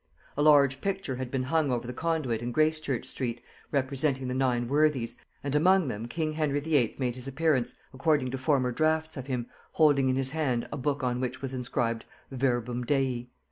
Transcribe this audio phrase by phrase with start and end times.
[0.35, 3.39] A large picture had been hung over the conduit in Gracechurch street
[3.71, 6.95] representing the nine Worthies, and among them king Henry VIII.
[6.97, 11.03] made his appearance, according to former draughts of him, holding in his hand a book
[11.03, 13.29] on which was inscribed "Verbum Dei."